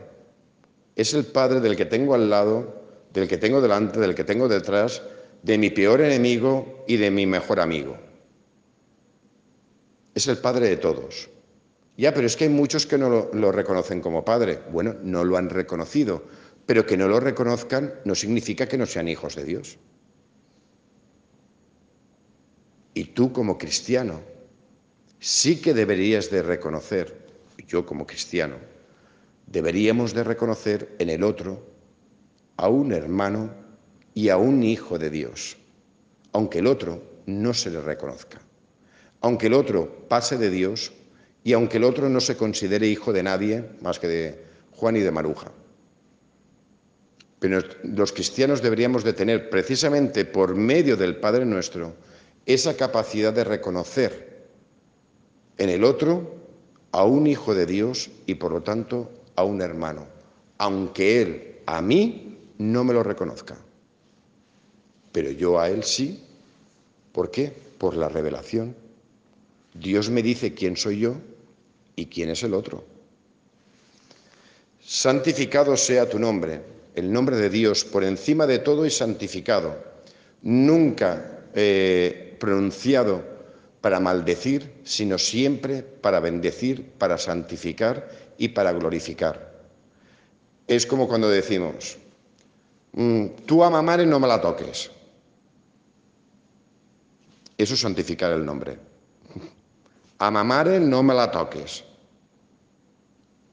es 0.96 1.14
el 1.14 1.26
Padre 1.26 1.60
del 1.60 1.76
que 1.76 1.84
tengo 1.84 2.14
al 2.14 2.30
lado, 2.30 2.82
del 3.12 3.28
que 3.28 3.38
tengo 3.38 3.60
delante, 3.60 4.00
del 4.00 4.14
que 4.14 4.24
tengo 4.24 4.48
detrás, 4.48 5.02
de 5.42 5.58
mi 5.58 5.70
peor 5.70 6.00
enemigo 6.00 6.84
y 6.88 6.96
de 6.96 7.10
mi 7.10 7.26
mejor 7.26 7.60
amigo. 7.60 7.96
Es 10.14 10.26
el 10.26 10.38
Padre 10.38 10.68
de 10.68 10.76
todos. 10.76 11.28
Ya, 11.96 12.14
pero 12.14 12.26
es 12.26 12.36
que 12.36 12.44
hay 12.44 12.50
muchos 12.50 12.86
que 12.86 12.96
no 12.96 13.28
lo, 13.32 13.52
reconocen 13.52 14.00
como 14.00 14.24
Padre. 14.24 14.60
Bueno, 14.70 14.96
no 15.02 15.24
lo 15.24 15.36
han 15.36 15.50
reconocido, 15.50 16.22
pero 16.64 16.86
que 16.86 16.96
no 16.96 17.08
lo 17.08 17.18
reconozcan 17.18 17.94
no 18.04 18.14
significa 18.14 18.66
que 18.66 18.78
no 18.78 18.86
sean 18.86 19.08
hijos 19.08 19.34
de 19.34 19.44
Dios. 19.44 19.78
Y 22.98 23.04
tú 23.04 23.32
como 23.32 23.56
cristiano 23.56 24.22
sí 25.20 25.60
que 25.60 25.72
deberías 25.72 26.32
de 26.32 26.42
reconocer, 26.42 27.28
yo 27.68 27.86
como 27.86 28.04
cristiano, 28.04 28.56
deberíamos 29.46 30.14
de 30.14 30.24
reconocer 30.24 30.96
en 30.98 31.08
el 31.08 31.22
otro 31.22 31.64
a 32.56 32.68
un 32.68 32.90
hermano 32.90 33.54
y 34.14 34.30
a 34.30 34.36
un 34.36 34.64
hijo 34.64 34.98
de 34.98 35.10
Dios, 35.10 35.56
aunque 36.32 36.58
el 36.58 36.66
otro 36.66 37.00
no 37.26 37.54
se 37.54 37.70
le 37.70 37.80
reconozca, 37.80 38.40
aunque 39.20 39.46
el 39.46 39.54
otro 39.54 40.08
pase 40.08 40.36
de 40.36 40.50
Dios 40.50 40.90
y 41.44 41.52
aunque 41.52 41.76
el 41.76 41.84
otro 41.84 42.08
no 42.08 42.18
se 42.18 42.36
considere 42.36 42.88
hijo 42.88 43.12
de 43.12 43.22
nadie 43.22 43.64
más 43.80 44.00
que 44.00 44.08
de 44.08 44.44
Juan 44.72 44.96
y 44.96 45.00
de 45.02 45.12
Maruja. 45.12 45.52
Pero 47.38 47.62
los 47.84 48.12
cristianos 48.12 48.60
deberíamos 48.60 49.04
de 49.04 49.12
tener, 49.12 49.50
precisamente 49.50 50.24
por 50.24 50.56
medio 50.56 50.96
del 50.96 51.14
Padre 51.14 51.44
nuestro, 51.46 51.94
esa 52.48 52.76
capacidad 52.76 53.32
de 53.32 53.44
reconocer 53.44 54.48
en 55.58 55.68
el 55.68 55.84
otro 55.84 56.34
a 56.92 57.04
un 57.04 57.26
hijo 57.26 57.54
de 57.54 57.66
Dios 57.66 58.10
y 58.26 58.36
por 58.36 58.52
lo 58.52 58.62
tanto 58.62 59.10
a 59.36 59.44
un 59.44 59.60
hermano, 59.60 60.06
aunque 60.56 61.20
él 61.20 61.56
a 61.66 61.82
mí 61.82 62.38
no 62.56 62.84
me 62.84 62.94
lo 62.94 63.02
reconozca. 63.02 63.58
Pero 65.12 65.30
yo 65.30 65.60
a 65.60 65.68
él 65.68 65.84
sí. 65.84 66.24
¿Por 67.12 67.30
qué? 67.30 67.52
Por 67.76 67.94
la 67.96 68.08
revelación. 68.08 68.74
Dios 69.74 70.08
me 70.08 70.22
dice 70.22 70.54
quién 70.54 70.76
soy 70.76 71.00
yo 71.00 71.16
y 71.96 72.06
quién 72.06 72.30
es 72.30 72.42
el 72.42 72.54
otro. 72.54 72.82
Santificado 74.80 75.76
sea 75.76 76.08
tu 76.08 76.18
nombre, 76.18 76.62
el 76.94 77.12
nombre 77.12 77.36
de 77.36 77.50
Dios 77.50 77.84
por 77.84 78.04
encima 78.04 78.46
de 78.46 78.60
todo 78.60 78.86
y 78.86 78.90
santificado. 78.90 79.76
Nunca 80.42 81.44
eh, 81.54 82.27
pronunciado 82.38 83.22
para 83.80 84.00
maldecir, 84.00 84.80
sino 84.84 85.18
siempre 85.18 85.82
para 85.82 86.20
bendecir, 86.20 86.90
para 86.98 87.18
santificar 87.18 88.08
y 88.36 88.48
para 88.48 88.72
glorificar. 88.72 89.52
Es 90.66 90.86
como 90.86 91.08
cuando 91.08 91.28
decimos, 91.28 91.96
mm, 92.92 93.26
tú 93.46 93.62
a 93.64 93.70
mamare 93.70 94.04
no 94.04 94.20
me 94.20 94.28
la 94.28 94.40
toques. 94.40 94.90
Eso 97.56 97.74
es 97.74 97.80
santificar 97.80 98.32
el 98.32 98.44
nombre. 98.44 98.78
A 100.18 100.30
mamare 100.30 100.80
no 100.80 101.02
me 101.02 101.14
la 101.14 101.30
toques. 101.30 101.84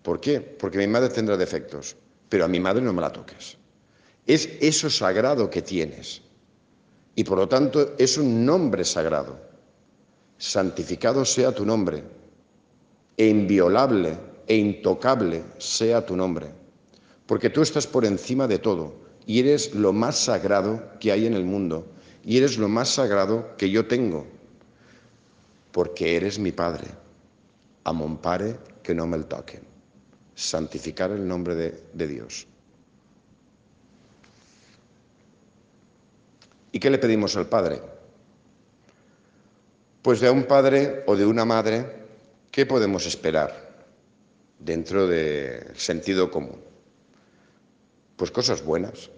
¿Por 0.01 0.19
qué? 0.19 0.41
Porque 0.41 0.77
mi 0.79 0.87
madre 0.87 1.09
tendrá 1.09 1.37
defectos, 1.37 1.95
pero 2.29 2.45
a 2.45 2.47
mi 2.47 2.59
madre 2.59 2.81
no 2.81 2.93
me 2.93 3.01
la 3.01 3.11
toques. 3.11 3.57
Es 4.27 4.49
eso 4.61 4.89
sagrado 4.89 5.49
que 5.49 5.61
tienes 5.61 6.21
y 7.15 7.23
por 7.23 7.37
lo 7.37 7.47
tanto 7.47 7.95
es 7.97 8.17
un 8.17 8.45
nombre 8.45 8.83
sagrado. 8.83 9.37
Santificado 10.37 11.23
sea 11.23 11.53
tu 11.53 11.65
nombre, 11.65 12.03
e 13.17 13.27
inviolable 13.27 14.17
e 14.47 14.55
intocable 14.57 15.43
sea 15.57 16.05
tu 16.05 16.15
nombre, 16.15 16.51
porque 17.25 17.49
tú 17.49 17.61
estás 17.61 17.87
por 17.87 18.05
encima 18.05 18.47
de 18.47 18.59
todo 18.59 18.93
y 19.25 19.39
eres 19.39 19.73
lo 19.73 19.93
más 19.93 20.17
sagrado 20.17 20.83
que 20.99 21.11
hay 21.11 21.25
en 21.25 21.33
el 21.33 21.45
mundo 21.45 21.87
y 22.23 22.37
eres 22.37 22.57
lo 22.57 22.67
más 22.67 22.89
sagrado 22.89 23.55
que 23.57 23.69
yo 23.69 23.87
tengo, 23.87 24.27
porque 25.71 26.15
eres 26.15 26.39
mi 26.39 26.51
Padre. 26.51 26.87
Amompare 27.83 28.57
que 28.81 28.95
no 28.95 29.05
me 29.05 29.15
el 29.15 29.25
toquen. 29.25 29.61
Santificar 30.33 31.11
el 31.11 31.27
nombre 31.27 31.53
de, 31.53 31.83
de 31.93 32.07
Dios. 32.07 32.47
¿Y 36.75 36.79
qué 36.81 36.89
le 36.89 36.97
pedimos 36.97 37.37
al 37.37 37.47
Padre? 37.47 37.81
Pues 40.01 40.19
de 40.19 40.29
un 40.29 40.43
padre 40.43 41.05
o 41.07 41.15
de 41.15 41.25
una 41.25 41.45
madre, 41.45 41.85
¿qué 42.51 42.65
podemos 42.65 43.05
esperar 43.05 43.85
dentro 44.59 45.07
del 45.07 45.73
sentido 45.77 46.29
común? 46.29 46.59
Pues 48.17 48.29
cosas 48.29 48.61
buenas. 48.61 49.09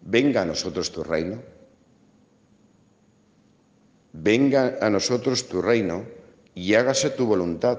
Venga 0.00 0.42
a 0.42 0.44
nosotros 0.44 0.90
tu 0.90 1.04
reino. 1.04 1.40
Venga 4.12 4.78
a 4.80 4.90
nosotros 4.90 5.46
tu 5.46 5.62
reino 5.62 6.06
y 6.56 6.74
hágase 6.74 7.10
tu 7.10 7.24
voluntad. 7.24 7.78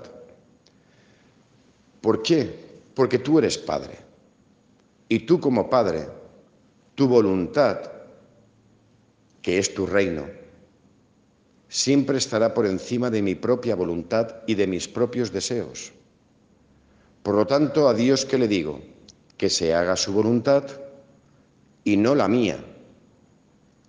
¿Por 2.00 2.24
qué? 2.24 2.50
Porque 2.96 3.20
tú 3.20 3.40
eres 3.40 3.58
Padre. 3.58 3.98
Y 5.10 5.20
tú 5.26 5.38
como 5.42 5.70
Padre 5.70 6.21
tu 7.02 7.08
voluntad, 7.08 7.80
que 9.42 9.58
es 9.58 9.74
tu 9.74 9.88
reino, 9.88 10.28
siempre 11.68 12.20
estará 12.20 12.54
por 12.54 12.68
encima 12.68 13.10
de 13.10 13.24
mi 13.24 13.34
propia 13.34 13.74
voluntad 13.74 14.36
y 14.46 14.54
de 14.54 14.68
mis 14.68 14.88
propios 14.88 15.32
deseos. 15.32 15.94
Por 17.24 17.34
lo 17.34 17.48
tanto, 17.48 17.90
a 17.90 17.96
Dios 17.96 18.24
que 18.24 18.38
le 18.38 18.48
digo, 18.48 18.84
que 19.36 19.50
se 19.50 19.74
haga 19.74 19.96
su 19.96 20.14
voluntad 20.14 20.64
y 21.84 21.98
no 21.98 22.14
la 22.14 22.28
mía, 22.28 22.64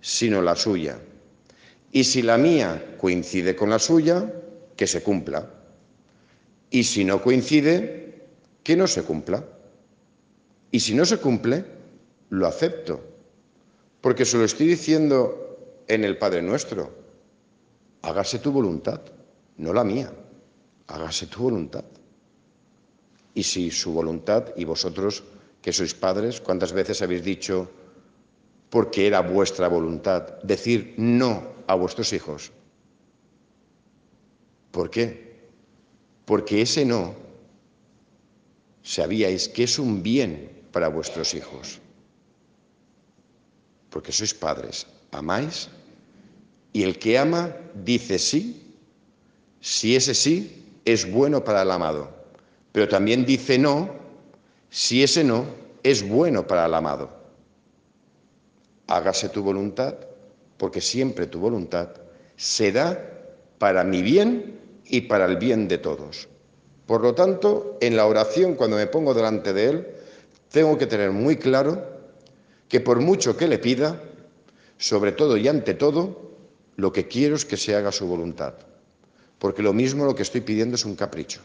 sino 0.01 0.41
la 0.41 0.55
suya. 0.55 0.97
Y 1.91 2.05
si 2.05 2.23
la 2.23 2.39
mía 2.39 2.95
coincide 2.99 3.55
con 3.55 3.69
la 3.69 3.77
suya, 3.77 4.27
que 4.75 4.87
se 4.87 5.03
cumpla. 5.03 5.51
Y 6.71 6.83
si 6.83 7.05
no 7.05 7.21
coincide, 7.21 8.23
que 8.63 8.75
no 8.75 8.87
se 8.87 9.03
cumpla. 9.03 9.45
Y 10.71 10.79
si 10.79 10.95
no 10.95 11.05
se 11.05 11.17
cumple, 11.17 11.82
lo 12.33 12.47
acepto, 12.47 12.99
porque 14.01 14.25
se 14.25 14.39
lo 14.39 14.43
estoy 14.43 14.65
diciendo 14.65 15.83
en 15.87 16.03
el 16.03 16.17
Padre 16.17 16.41
Nuestro. 16.41 16.89
Hágase 18.01 18.39
tu 18.39 18.51
voluntad, 18.51 19.01
no 19.57 19.71
la 19.71 19.83
mía, 19.83 20.11
hágase 20.87 21.27
tu 21.27 21.43
voluntad. 21.43 21.85
Y 23.35 23.43
si 23.43 23.69
su 23.69 23.93
voluntad, 23.93 24.49
y 24.55 24.65
vosotros 24.65 25.23
que 25.61 25.71
sois 25.71 25.93
padres, 25.93 26.41
¿cuántas 26.41 26.73
veces 26.73 27.03
habéis 27.03 27.23
dicho, 27.23 27.69
porque 28.71 29.05
era 29.05 29.21
vuestra 29.21 29.67
voluntad, 29.67 30.41
decir 30.41 30.95
no 30.97 31.43
a 31.67 31.75
vuestros 31.75 32.13
hijos? 32.13 32.51
¿Por 34.71 34.89
qué? 34.89 35.37
Porque 36.25 36.63
ese 36.63 36.83
no 36.83 37.13
sabíais 38.81 39.47
que 39.47 39.65
es 39.65 39.77
un 39.77 40.01
bien 40.01 40.49
para 40.71 40.87
vuestros 40.87 41.35
hijos 41.35 41.82
porque 43.93 44.11
sois 44.11 44.33
padres, 44.33 44.89
amáis, 45.13 45.69
y 46.73 46.81
el 46.81 46.97
que 46.97 47.19
ama 47.19 47.53
dice 47.75 48.17
sí, 48.17 48.73
si 49.61 49.95
ese 49.95 50.15
sí 50.15 50.81
es 50.83 51.05
bueno 51.05 51.43
para 51.43 51.61
el 51.61 51.69
amado, 51.69 52.09
pero 52.71 52.89
también 52.89 53.23
dice 53.23 53.59
no, 53.59 53.93
si 54.71 55.03
ese 55.03 55.23
no 55.23 55.45
es 55.83 56.01
bueno 56.01 56.47
para 56.47 56.65
el 56.65 56.73
amado. 56.73 57.07
Hágase 58.87 59.29
tu 59.29 59.43
voluntad, 59.43 59.93
porque 60.57 60.81
siempre 60.81 61.27
tu 61.27 61.39
voluntad 61.39 61.89
será 62.35 62.97
para 63.59 63.83
mi 63.83 64.01
bien 64.01 64.59
y 64.85 65.01
para 65.01 65.25
el 65.25 65.37
bien 65.37 65.67
de 65.67 65.77
todos. 65.77 66.27
Por 66.87 67.01
lo 67.01 67.13
tanto, 67.13 67.77
en 67.79 67.95
la 67.95 68.07
oración, 68.07 68.55
cuando 68.55 68.75
me 68.75 68.87
pongo 68.87 69.13
delante 69.13 69.53
de 69.53 69.65
Él, 69.69 69.87
tengo 70.49 70.79
que 70.79 70.87
tener 70.87 71.11
muy 71.11 71.37
claro 71.37 71.92
que 72.73 72.81
por 72.81 73.01
mucho 73.01 73.37
que 73.37 73.47
le 73.47 73.59
pida, 73.59 74.01
sobre 74.79 75.11
todo 75.11 75.37
y 75.37 75.47
ante 75.47 75.75
todo, 75.75 76.31
lo 76.75 76.91
que 76.91 77.07
quiero 77.07 77.35
es 77.35 77.45
que 77.45 77.55
se 77.55 77.75
haga 77.75 77.91
su 77.91 78.07
voluntad. 78.07 78.55
Porque 79.37 79.61
lo 79.61 79.73
mismo 79.73 80.05
lo 80.05 80.15
que 80.15 80.23
estoy 80.23 80.41
pidiendo 80.41 80.73
es 80.73 80.83
un 80.83 80.95
capricho. 80.95 81.41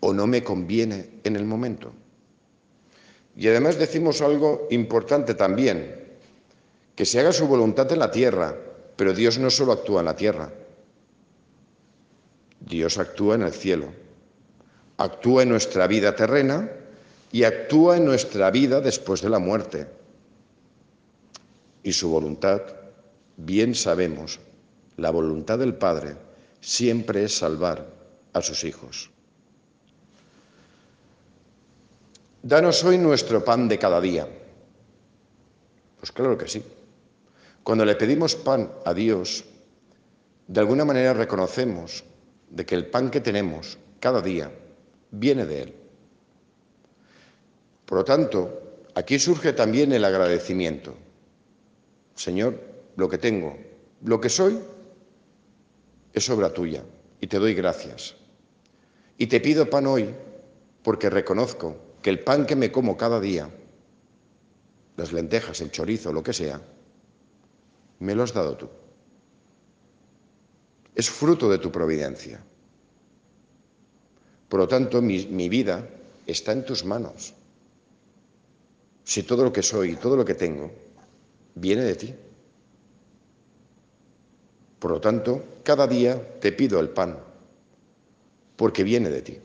O 0.00 0.12
no 0.12 0.26
me 0.26 0.42
conviene 0.42 1.20
en 1.22 1.36
el 1.36 1.44
momento. 1.44 1.92
Y 3.36 3.46
además 3.46 3.78
decimos 3.78 4.20
algo 4.22 4.66
importante 4.72 5.34
también, 5.34 6.18
que 6.96 7.06
se 7.06 7.20
haga 7.20 7.32
su 7.32 7.46
voluntad 7.46 7.92
en 7.92 8.00
la 8.00 8.10
tierra, 8.10 8.56
pero 8.96 9.14
Dios 9.14 9.38
no 9.38 9.50
solo 9.50 9.70
actúa 9.70 10.00
en 10.00 10.06
la 10.06 10.16
tierra, 10.16 10.52
Dios 12.58 12.98
actúa 12.98 13.36
en 13.36 13.42
el 13.42 13.52
cielo, 13.52 13.86
actúa 14.96 15.44
en 15.44 15.50
nuestra 15.50 15.86
vida 15.86 16.16
terrena 16.16 16.68
y 17.32 17.44
actúa 17.44 17.96
en 17.96 18.04
nuestra 18.04 18.50
vida 18.50 18.80
después 18.80 19.22
de 19.22 19.30
la 19.30 19.38
muerte. 19.38 19.86
Y 21.82 21.92
su 21.92 22.10
voluntad, 22.10 22.62
bien 23.36 23.74
sabemos, 23.74 24.40
la 24.96 25.10
voluntad 25.10 25.58
del 25.58 25.74
Padre 25.74 26.16
siempre 26.60 27.24
es 27.24 27.38
salvar 27.38 27.86
a 28.32 28.42
sus 28.42 28.64
hijos. 28.64 29.10
Danos 32.42 32.82
hoy 32.84 32.98
nuestro 32.98 33.44
pan 33.44 33.68
de 33.68 33.78
cada 33.78 34.00
día. 34.00 34.26
Pues 35.98 36.10
claro 36.12 36.36
que 36.38 36.48
sí. 36.48 36.62
Cuando 37.62 37.84
le 37.84 37.94
pedimos 37.94 38.34
pan 38.34 38.70
a 38.84 38.94
Dios, 38.94 39.44
de 40.46 40.60
alguna 40.60 40.84
manera 40.84 41.12
reconocemos 41.12 42.02
de 42.48 42.66
que 42.66 42.74
el 42.74 42.86
pan 42.86 43.10
que 43.10 43.20
tenemos 43.20 43.78
cada 44.00 44.22
día 44.22 44.50
viene 45.10 45.44
de 45.44 45.62
Él. 45.62 45.79
Por 47.90 47.98
lo 47.98 48.04
tanto, 48.04 48.86
aquí 48.94 49.18
surge 49.18 49.52
también 49.52 49.92
el 49.92 50.04
agradecimiento. 50.04 50.94
Señor, 52.14 52.54
lo 52.94 53.08
que 53.08 53.18
tengo, 53.18 53.58
lo 54.04 54.20
que 54.20 54.28
soy, 54.28 54.60
es 56.12 56.30
obra 56.30 56.54
tuya 56.54 56.84
y 57.20 57.26
te 57.26 57.40
doy 57.40 57.52
gracias. 57.52 58.14
Y 59.18 59.26
te 59.26 59.40
pido 59.40 59.68
pan 59.68 59.88
hoy 59.88 60.14
porque 60.84 61.10
reconozco 61.10 61.76
que 62.00 62.10
el 62.10 62.20
pan 62.20 62.46
que 62.46 62.54
me 62.54 62.70
como 62.70 62.96
cada 62.96 63.18
día, 63.18 63.50
las 64.96 65.12
lentejas, 65.12 65.60
el 65.60 65.72
chorizo, 65.72 66.12
lo 66.12 66.22
que 66.22 66.32
sea, 66.32 66.62
me 67.98 68.14
lo 68.14 68.22
has 68.22 68.32
dado 68.32 68.56
tú. 68.56 68.68
Es 70.94 71.10
fruto 71.10 71.50
de 71.50 71.58
tu 71.58 71.72
providencia. 71.72 72.40
Por 74.48 74.60
lo 74.60 74.68
tanto, 74.68 75.02
mi, 75.02 75.48
vida 75.48 75.88
está 76.24 76.52
en 76.52 76.64
tus 76.64 76.84
manos. 76.84 77.34
Si 79.10 79.24
todo 79.24 79.42
lo 79.42 79.52
que 79.52 79.64
soy 79.64 79.90
y 79.90 79.96
todo 79.96 80.14
lo 80.14 80.24
que 80.24 80.36
tengo 80.36 80.70
viene 81.56 81.82
de 81.82 81.96
ti. 81.96 82.14
Por 84.78 84.92
lo 84.92 85.00
tanto, 85.00 85.42
cada 85.64 85.88
día 85.88 86.38
te 86.38 86.52
pido 86.52 86.78
el 86.78 86.90
pan, 86.90 87.18
porque 88.54 88.84
viene 88.84 89.10
de 89.10 89.22
ti. 89.22 89.38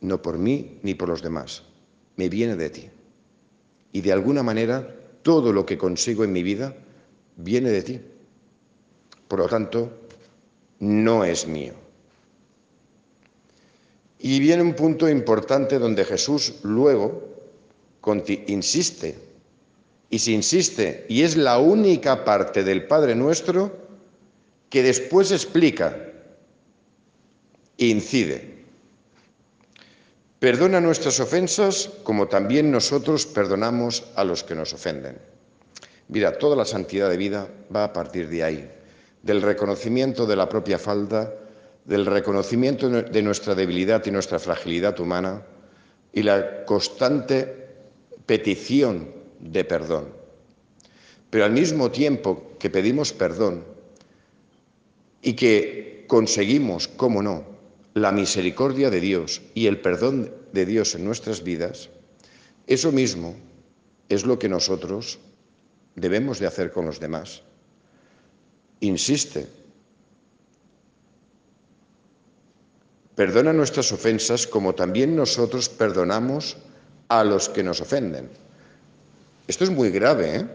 No 0.00 0.22
por 0.22 0.38
mí 0.38 0.78
ni 0.82 0.94
por 0.94 1.10
los 1.10 1.20
demás, 1.20 1.64
me 2.16 2.30
viene 2.30 2.56
de 2.56 2.70
ti. 2.70 2.88
Y 3.92 4.00
de 4.00 4.12
alguna 4.12 4.42
manera 4.42 4.88
todo 5.20 5.52
lo 5.52 5.66
que 5.66 5.76
consigo 5.76 6.24
en 6.24 6.32
mi 6.32 6.42
vida 6.42 6.74
viene 7.36 7.68
de 7.68 7.82
ti. 7.82 8.00
Por 9.28 9.40
lo 9.40 9.48
tanto, 9.48 9.92
no 10.80 11.24
es 11.26 11.46
mío. 11.46 11.74
Y 14.18 14.40
viene 14.40 14.62
un 14.62 14.72
punto 14.72 15.10
importante 15.10 15.78
donde 15.78 16.06
Jesús 16.06 16.54
luego 16.62 17.31
insiste, 18.46 19.16
y 20.10 20.18
se 20.18 20.32
insiste, 20.32 21.06
y 21.08 21.22
es 21.22 21.36
la 21.36 21.58
única 21.58 22.24
parte 22.24 22.64
del 22.64 22.86
Padre 22.86 23.14
nuestro 23.14 23.82
que 24.68 24.82
después 24.82 25.30
explica, 25.32 25.96
incide. 27.76 28.64
Perdona 30.38 30.80
nuestras 30.80 31.20
ofensas 31.20 31.90
como 32.02 32.26
también 32.26 32.70
nosotros 32.70 33.26
perdonamos 33.26 34.04
a 34.16 34.24
los 34.24 34.42
que 34.42 34.54
nos 34.54 34.72
ofenden. 34.74 35.18
Mira, 36.08 36.36
toda 36.36 36.56
la 36.56 36.64
santidad 36.64 37.08
de 37.08 37.16
vida 37.16 37.48
va 37.74 37.84
a 37.84 37.92
partir 37.92 38.28
de 38.28 38.42
ahí, 38.42 38.70
del 39.22 39.40
reconocimiento 39.40 40.26
de 40.26 40.36
la 40.36 40.48
propia 40.48 40.78
falta, 40.78 41.32
del 41.84 42.06
reconocimiento 42.06 42.88
de 42.88 43.22
nuestra 43.22 43.54
debilidad 43.54 44.04
y 44.04 44.10
nuestra 44.10 44.38
fragilidad 44.38 44.98
humana 45.00 45.42
y 46.12 46.22
la 46.22 46.64
constante 46.64 47.61
petición 48.32 49.12
de 49.40 49.62
perdón. 49.62 50.08
Pero 51.28 51.44
al 51.44 51.52
mismo 51.52 51.90
tiempo 51.90 52.56
que 52.58 52.70
pedimos 52.70 53.12
perdón 53.12 53.62
y 55.20 55.34
que 55.34 56.06
conseguimos, 56.08 56.88
cómo 56.88 57.20
no, 57.20 57.44
la 57.92 58.10
misericordia 58.10 58.88
de 58.88 59.00
Dios 59.00 59.42
y 59.52 59.66
el 59.66 59.82
perdón 59.82 60.32
de 60.54 60.64
Dios 60.64 60.94
en 60.94 61.04
nuestras 61.04 61.44
vidas, 61.44 61.90
eso 62.66 62.90
mismo 62.90 63.36
es 64.08 64.24
lo 64.24 64.38
que 64.38 64.48
nosotros 64.48 65.18
debemos 65.94 66.38
de 66.38 66.46
hacer 66.46 66.72
con 66.72 66.86
los 66.86 67.00
demás. 67.00 67.42
Insiste, 68.80 69.46
perdona 73.14 73.52
nuestras 73.52 73.92
ofensas 73.92 74.46
como 74.46 74.74
también 74.74 75.14
nosotros 75.16 75.68
perdonamos 75.68 76.56
a 77.08 77.24
los 77.24 77.48
que 77.48 77.62
nos 77.62 77.80
ofenden. 77.80 78.28
Esto 79.46 79.64
es 79.64 79.70
muy 79.70 79.90
grave, 79.90 80.36
¿eh? 80.36 80.46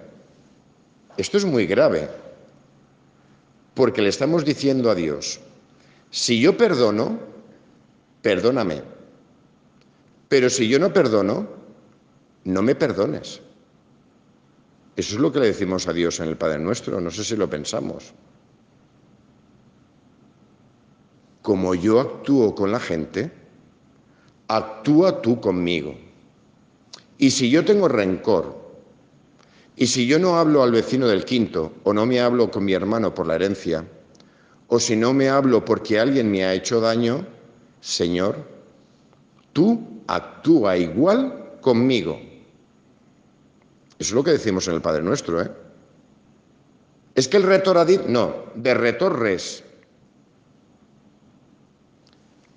Esto 1.17 1.37
es 1.37 1.45
muy 1.45 1.65
grave, 1.65 2.09
porque 3.73 4.01
le 4.01 4.09
estamos 4.09 4.45
diciendo 4.45 4.91
a 4.91 4.95
Dios, 4.95 5.39
si 6.11 6.39
yo 6.39 6.57
perdono, 6.57 7.19
perdóname. 8.21 8.83
Pero 10.29 10.49
si 10.49 10.67
yo 10.67 10.77
no 10.77 10.93
perdono, 10.93 11.47
no 12.43 12.61
me 12.61 12.75
perdones. 12.75 13.41
Eso 14.95 15.15
es 15.15 15.21
lo 15.21 15.31
que 15.31 15.39
le 15.39 15.47
decimos 15.47 15.87
a 15.87 15.93
Dios 15.93 16.19
en 16.19 16.27
el 16.27 16.37
Padre 16.37 16.59
Nuestro, 16.59 16.99
no 16.99 17.11
sé 17.11 17.23
si 17.23 17.35
lo 17.35 17.49
pensamos. 17.49 18.13
Como 21.41 21.75
yo 21.75 21.99
actúo 21.99 22.53
con 22.53 22.71
la 22.71 22.79
gente, 22.79 23.31
actúa 24.47 25.21
tú 25.21 25.39
conmigo. 25.39 25.95
Y 27.17 27.31
si 27.31 27.49
yo 27.49 27.65
tengo 27.65 27.87
rencor, 27.87 28.67
y 29.75 29.87
si 29.87 30.07
yo 30.07 30.19
no 30.19 30.37
hablo 30.37 30.63
al 30.63 30.71
vecino 30.71 31.07
del 31.07 31.25
quinto, 31.25 31.73
o 31.83 31.93
no 31.93 32.05
me 32.05 32.19
hablo 32.19 32.49
con 32.49 32.65
mi 32.65 32.73
hermano 32.73 33.13
por 33.13 33.27
la 33.27 33.35
herencia, 33.35 33.85
o 34.67 34.79
si 34.79 34.95
no 34.95 35.13
me 35.13 35.29
hablo 35.29 35.63
porque 35.63 35.99
alguien 35.99 36.29
me 36.29 36.43
ha 36.43 36.53
hecho 36.53 36.81
daño, 36.81 37.25
Señor, 37.79 38.45
tú 39.53 40.01
actúa 40.07 40.77
igual 40.77 41.57
conmigo. 41.61 42.19
Eso 43.99 44.09
es 44.09 44.13
lo 44.13 44.23
que 44.23 44.31
decimos 44.31 44.67
en 44.67 44.75
el 44.75 44.81
Padre 44.81 45.01
Nuestro, 45.01 45.41
¿eh? 45.41 45.51
Es 47.15 47.27
que 47.27 47.37
el 47.37 47.43
retor 47.43 47.77
adit, 47.79 48.01
no, 48.03 48.45
de 48.53 48.73
retor 48.75 49.19
res. 49.19 49.63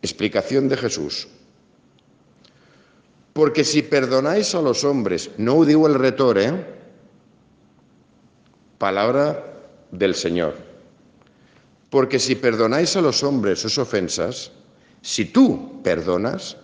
Explicación 0.02 0.68
de 0.68 0.76
Jesús. 0.76 1.28
Porque 3.32 3.64
si 3.64 3.82
perdonáis 3.82 4.54
a 4.54 4.62
los 4.62 4.84
hombres, 4.84 5.30
no 5.38 5.64
digo 5.64 5.86
el 5.86 5.94
retor, 5.94 6.38
¿eh? 6.38 6.66
Palabra 8.78 9.44
del 9.90 10.14
Señor 10.14 10.70
porque 11.90 12.20
si 12.20 12.36
perdonáis 12.36 12.96
a 12.96 13.02
los 13.02 13.22
hombres 13.22 13.58
sus 13.60 13.76
ofensas, 13.76 14.52
si 15.02 15.26
tú 15.26 15.82
perdonas, 15.82 16.56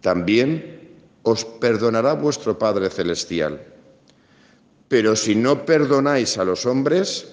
también 0.00 0.90
os 1.22 1.44
perdonará 1.44 2.14
vuestro 2.14 2.58
Padre 2.58 2.90
Celestial. 2.90 3.62
Pero 4.88 5.14
si 5.16 5.34
no 5.34 5.64
perdonáis 5.64 6.38
a 6.38 6.44
los 6.44 6.66
hombres, 6.66 7.26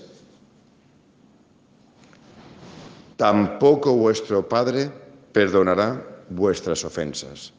tampoco 3.18 3.96
vuestro 3.96 4.48
Padre 4.48 4.92
perdonará 5.32 6.26
vuestras 6.30 6.86
ofensas. 6.86 7.54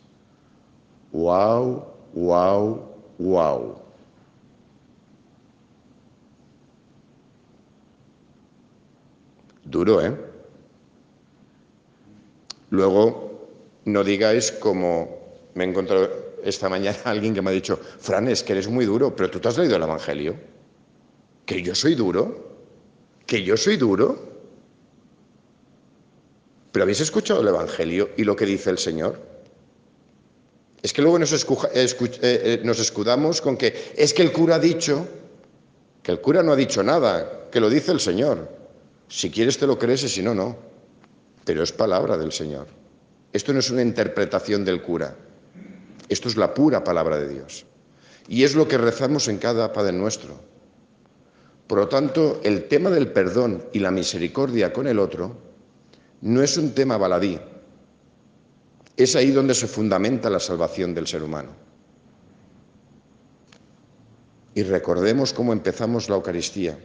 ¡Wow! 1.14 1.86
¡Wow! 2.12 2.82
¡Wow! 3.18 3.78
Duro, 9.64 10.02
¿eh? 10.02 10.12
Luego, 12.70 13.46
no 13.84 14.02
digáis 14.02 14.50
como 14.50 15.08
me 15.54 15.64
he 15.64 15.68
encontrado 15.68 16.10
esta 16.42 16.68
mañana 16.68 16.98
alguien 17.04 17.32
que 17.32 17.42
me 17.42 17.50
ha 17.50 17.52
dicho, 17.52 17.76
Fran, 17.76 18.26
es 18.26 18.42
que 18.42 18.52
eres 18.54 18.66
muy 18.66 18.84
duro, 18.84 19.14
pero 19.14 19.30
tú 19.30 19.38
te 19.38 19.46
has 19.46 19.56
leído 19.56 19.76
el 19.76 19.82
Evangelio. 19.84 20.34
¿Que 21.46 21.62
yo 21.62 21.76
soy 21.76 21.94
duro? 21.94 22.56
¿Que 23.24 23.44
yo 23.44 23.56
soy 23.56 23.76
duro? 23.76 24.18
¿Pero 26.72 26.82
habéis 26.82 27.00
escuchado 27.00 27.40
el 27.40 27.48
Evangelio 27.48 28.10
y 28.16 28.24
lo 28.24 28.34
que 28.34 28.46
dice 28.46 28.70
el 28.70 28.78
Señor? 28.78 29.33
Es 30.84 30.92
que 30.92 31.00
luego 31.00 31.18
nos, 31.18 31.32
eh, 31.32 31.88
eh, 32.22 32.60
nos 32.62 32.78
escudamos 32.78 33.40
con 33.40 33.56
que 33.56 33.94
es 33.96 34.12
que 34.12 34.20
el 34.20 34.32
cura 34.32 34.56
ha 34.56 34.58
dicho, 34.58 35.08
que 36.02 36.12
el 36.12 36.20
cura 36.20 36.42
no 36.42 36.52
ha 36.52 36.56
dicho 36.56 36.82
nada, 36.82 37.48
que 37.50 37.58
lo 37.58 37.70
dice 37.70 37.90
el 37.90 38.00
Señor. 38.00 38.50
Si 39.08 39.30
quieres 39.30 39.56
te 39.56 39.66
lo 39.66 39.78
crees 39.78 40.02
y 40.02 40.10
si 40.10 40.22
no, 40.22 40.34
no. 40.34 40.58
Pero 41.46 41.62
es 41.62 41.72
palabra 41.72 42.18
del 42.18 42.32
Señor. 42.32 42.66
Esto 43.32 43.54
no 43.54 43.60
es 43.60 43.70
una 43.70 43.80
interpretación 43.80 44.62
del 44.62 44.82
cura. 44.82 45.16
Esto 46.10 46.28
es 46.28 46.36
la 46.36 46.52
pura 46.52 46.84
palabra 46.84 47.16
de 47.16 47.28
Dios. 47.28 47.64
Y 48.28 48.44
es 48.44 48.54
lo 48.54 48.68
que 48.68 48.76
rezamos 48.76 49.28
en 49.28 49.38
cada 49.38 49.72
Padre 49.72 49.92
nuestro. 49.92 50.38
Por 51.66 51.78
lo 51.78 51.88
tanto, 51.88 52.42
el 52.44 52.68
tema 52.68 52.90
del 52.90 53.10
perdón 53.10 53.64
y 53.72 53.78
la 53.78 53.90
misericordia 53.90 54.70
con 54.70 54.86
el 54.86 54.98
otro 54.98 55.34
no 56.20 56.42
es 56.42 56.58
un 56.58 56.74
tema 56.74 56.98
baladí. 56.98 57.40
Es 58.96 59.16
ahí 59.16 59.30
donde 59.30 59.54
se 59.54 59.66
fundamenta 59.66 60.30
la 60.30 60.40
salvación 60.40 60.94
del 60.94 61.06
ser 61.06 61.22
humano. 61.22 61.50
Y 64.54 64.62
recordemos 64.62 65.32
cómo 65.32 65.52
empezamos 65.52 66.08
la 66.08 66.14
Eucaristía. 66.14 66.78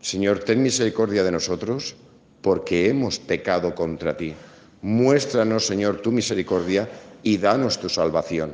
Señor, 0.00 0.40
ten 0.40 0.62
misericordia 0.62 1.24
de 1.24 1.32
nosotros 1.32 1.96
porque 2.42 2.90
hemos 2.90 3.18
pecado 3.18 3.74
contra 3.74 4.16
ti. 4.16 4.34
Muéstranos, 4.82 5.66
Señor, 5.66 6.02
tu 6.02 6.12
misericordia 6.12 6.88
y 7.22 7.38
danos 7.38 7.78
tu 7.78 7.88
salvación. 7.88 8.52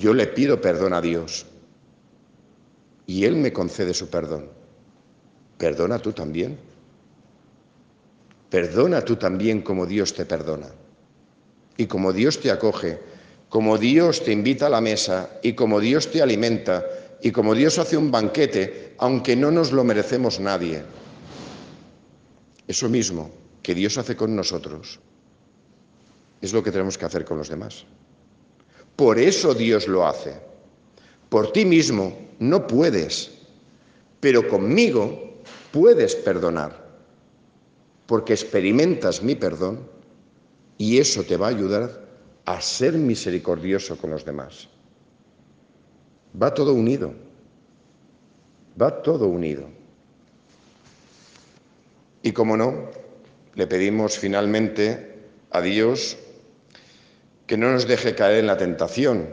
Yo 0.00 0.14
le 0.14 0.26
pido 0.26 0.60
perdón 0.60 0.94
a 0.94 1.00
Dios 1.00 1.46
y 3.06 3.24
Él 3.24 3.36
me 3.36 3.52
concede 3.52 3.94
su 3.94 4.08
perdón. 4.08 4.48
Perdona 5.58 5.98
tú 5.98 6.12
también. 6.12 6.58
Perdona 8.52 9.00
tú 9.00 9.16
también 9.16 9.62
como 9.62 9.86
Dios 9.86 10.12
te 10.12 10.26
perdona. 10.26 10.68
Y 11.78 11.86
como 11.86 12.12
Dios 12.12 12.38
te 12.38 12.50
acoge, 12.50 13.00
como 13.48 13.78
Dios 13.78 14.22
te 14.22 14.30
invita 14.30 14.66
a 14.66 14.68
la 14.68 14.82
mesa 14.82 15.40
y 15.42 15.54
como 15.54 15.80
Dios 15.80 16.10
te 16.10 16.20
alimenta 16.20 16.84
y 17.22 17.30
como 17.32 17.54
Dios 17.54 17.78
hace 17.78 17.96
un 17.96 18.10
banquete, 18.10 18.94
aunque 18.98 19.34
no 19.36 19.50
nos 19.50 19.72
lo 19.72 19.84
merecemos 19.84 20.38
nadie. 20.38 20.82
Eso 22.68 22.90
mismo 22.90 23.30
que 23.62 23.74
Dios 23.74 23.96
hace 23.96 24.16
con 24.16 24.36
nosotros 24.36 25.00
es 26.42 26.52
lo 26.52 26.62
que 26.62 26.72
tenemos 26.72 26.98
que 26.98 27.06
hacer 27.06 27.24
con 27.24 27.38
los 27.38 27.48
demás. 27.48 27.86
Por 28.96 29.18
eso 29.18 29.54
Dios 29.54 29.88
lo 29.88 30.06
hace. 30.06 30.34
Por 31.30 31.52
ti 31.52 31.64
mismo 31.64 32.18
no 32.38 32.66
puedes, 32.66 33.30
pero 34.20 34.46
conmigo 34.46 35.40
puedes 35.70 36.14
perdonar, 36.16 36.81
porque 38.12 38.34
experimentas 38.34 39.22
mi 39.22 39.36
perdón 39.36 39.88
y 40.76 40.98
eso 40.98 41.24
te 41.24 41.38
va 41.38 41.46
a 41.46 41.48
ayudar 41.48 42.04
a 42.44 42.60
ser 42.60 42.92
misericordioso 42.92 43.96
con 43.96 44.10
los 44.10 44.22
demás. 44.22 44.68
Va 46.36 46.52
todo 46.52 46.74
unido, 46.74 47.14
va 48.78 49.02
todo 49.02 49.28
unido. 49.28 49.66
Y 52.22 52.32
como 52.32 52.54
no, 52.54 52.90
le 53.54 53.66
pedimos 53.66 54.18
finalmente 54.18 55.14
a 55.50 55.62
Dios 55.62 56.18
que 57.46 57.56
no 57.56 57.72
nos 57.72 57.88
deje 57.88 58.14
caer 58.14 58.40
en 58.40 58.46
la 58.46 58.58
tentación 58.58 59.26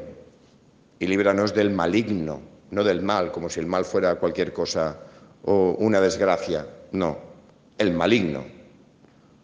y 1.00 1.06
líbranos 1.06 1.54
del 1.54 1.70
maligno, 1.70 2.40
no 2.72 2.86
del 2.86 3.02
mal, 3.02 3.34
como 3.34 3.50
si 3.50 3.60
el 3.60 3.66
mal 3.66 3.84
fuera 3.84 4.16
cualquier 4.16 4.54
cosa 4.54 5.02
o 5.44 5.76
una 5.80 6.00
desgracia, 6.00 6.66
no, 6.94 7.18
el 7.78 7.92
maligno, 7.92 8.59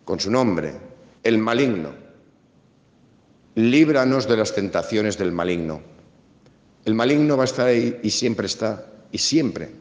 con 0.05 0.19
su 0.19 0.31
nombre, 0.31 0.73
el 1.23 1.39
maligno. 1.39 1.89
Líbranos 3.55 4.27
de 4.27 4.37
las 4.37 4.53
tentaciones 4.53 5.17
del 5.17 5.31
maligno. 5.31 5.81
El 6.85 6.93
maligno 6.93 7.35
va 7.35 7.43
a 7.43 7.45
estar 7.45 7.67
ahí 7.67 7.99
y 8.03 8.11
siempre 8.11 8.45
está, 8.45 8.85
y 9.11 9.17
siempre, 9.17 9.71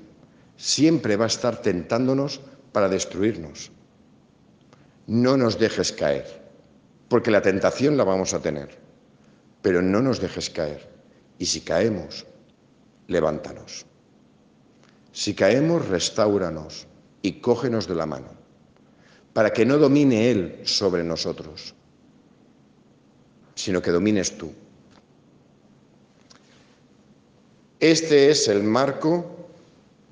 siempre 0.56 1.16
va 1.16 1.24
a 1.24 1.28
estar 1.28 1.60
tentándonos 1.60 2.40
para 2.72 2.88
destruirnos. 2.88 3.70
No 5.06 5.37
nos 5.37 5.58
dejes 5.58 5.92
caer, 5.92 6.42
porque 7.08 7.30
la 7.30 7.42
tentación 7.42 7.98
la 7.98 8.04
vamos 8.04 8.32
a 8.32 8.40
tener, 8.40 8.70
pero 9.60 9.82
no 9.82 10.00
nos 10.00 10.20
dejes 10.20 10.48
caer. 10.48 10.88
Y 11.38 11.46
si 11.46 11.60
caemos, 11.60 12.24
levántanos. 13.06 13.84
Si 15.12 15.34
caemos, 15.34 15.87
restauranos 15.88 16.87
y 17.20 17.40
cógenos 17.40 17.87
de 17.87 17.94
la 17.94 18.06
mano, 18.06 18.43
para 19.34 19.52
que 19.52 19.66
no 19.66 19.76
domine 19.76 20.30
Él 20.30 20.60
sobre 20.62 21.04
nosotros, 21.04 21.74
sino 23.54 23.82
que 23.82 23.90
domines 23.90 24.38
tú. 24.38 24.52
Este 27.80 28.30
es 28.30 28.48
el 28.48 28.62
marco 28.62 29.26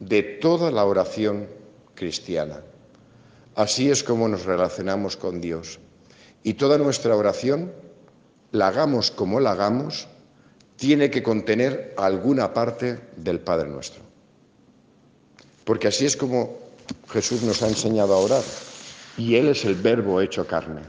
de 0.00 0.22
toda 0.22 0.70
la 0.70 0.84
oración 0.84 1.46
cristiana. 1.94 2.60
Así 3.54 3.90
es 3.90 4.02
como 4.02 4.28
nos 4.28 4.44
relacionamos 4.44 5.16
con 5.16 5.40
Dios. 5.40 5.78
Y 6.42 6.54
toda 6.54 6.76
nuestra 6.76 7.16
oración, 7.16 7.72
la 8.50 8.68
hagamos 8.68 9.12
como 9.12 9.38
la 9.38 9.52
hagamos, 9.52 10.08
tiene 10.76 11.10
que 11.10 11.22
contener 11.22 11.94
alguna 11.96 12.52
parte 12.52 12.98
del 13.16 13.38
Padre 13.38 13.68
nuestro. 13.68 14.02
Porque 15.64 15.86
así 15.86 16.04
es 16.06 16.16
como 16.16 16.58
Jesús 17.08 17.42
nos 17.42 17.62
ha 17.62 17.68
enseñado 17.68 18.14
a 18.14 18.18
orar. 18.18 18.42
Y 19.16 19.36
Él 19.36 19.48
es 19.48 19.64
el 19.64 19.74
verbo 19.74 20.20
hecho 20.20 20.46
carne. 20.46 20.82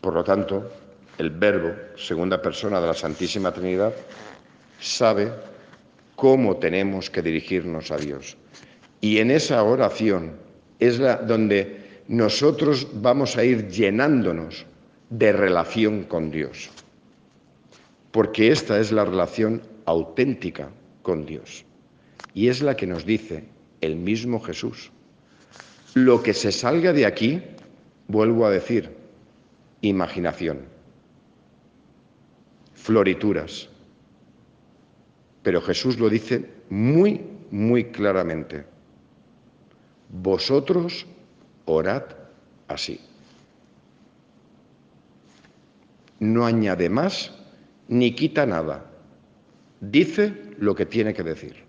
Por 0.00 0.14
lo 0.14 0.24
tanto, 0.24 0.70
el 1.18 1.30
verbo, 1.30 1.74
segunda 1.96 2.40
persona 2.40 2.80
de 2.80 2.86
la 2.86 2.94
Santísima 2.94 3.52
Trinidad, 3.52 3.92
sabe 4.80 5.32
cómo 6.16 6.56
tenemos 6.56 7.10
que 7.10 7.22
dirigirnos 7.22 7.90
a 7.90 7.96
Dios. 7.96 8.36
Y 9.00 9.18
en 9.18 9.30
esa 9.30 9.62
oración 9.62 10.32
es 10.78 10.98
la 10.98 11.16
donde 11.16 12.02
nosotros 12.08 12.88
vamos 12.94 13.36
a 13.36 13.44
ir 13.44 13.68
llenándonos 13.68 14.66
de 15.10 15.32
relación 15.32 16.04
con 16.04 16.30
Dios. 16.30 16.70
Porque 18.10 18.50
esta 18.50 18.80
es 18.80 18.90
la 18.92 19.04
relación 19.04 19.62
auténtica 19.84 20.70
con 21.02 21.26
Dios. 21.26 21.64
Y 22.34 22.48
es 22.48 22.62
la 22.62 22.76
que 22.76 22.86
nos 22.86 23.04
dice 23.04 23.44
el 23.80 23.96
mismo 23.96 24.40
Jesús. 24.40 24.90
Lo 25.94 26.22
que 26.22 26.34
se 26.34 26.52
salga 26.52 26.92
de 26.92 27.06
aquí, 27.06 27.42
vuelvo 28.06 28.46
a 28.46 28.50
decir, 28.50 28.94
imaginación, 29.80 30.60
florituras, 32.74 33.68
pero 35.42 35.62
Jesús 35.62 35.98
lo 35.98 36.08
dice 36.08 36.50
muy, 36.68 37.22
muy 37.50 37.84
claramente. 37.86 38.64
Vosotros 40.10 41.06
orad 41.64 42.02
así. 42.66 43.00
No 46.20 46.44
añade 46.44 46.88
más 46.88 47.32
ni 47.88 48.14
quita 48.14 48.44
nada. 48.44 48.84
Dice 49.80 50.54
lo 50.58 50.74
que 50.74 50.86
tiene 50.86 51.14
que 51.14 51.22
decir. 51.22 51.64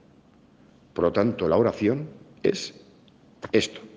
Por 0.94 1.06
lo 1.06 1.14
tanto, 1.14 1.48
la 1.48 1.56
oración 1.56 2.10
es 2.44 2.74
esto. 3.52 3.89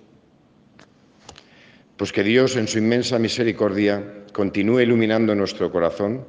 Pues 1.97 2.11
que 2.11 2.23
Dios 2.23 2.55
en 2.55 2.67
su 2.67 2.79
inmensa 2.79 3.19
misericordia 3.19 4.25
continúe 4.33 4.81
iluminando 4.81 5.35
nuestro 5.35 5.71
corazón 5.71 6.25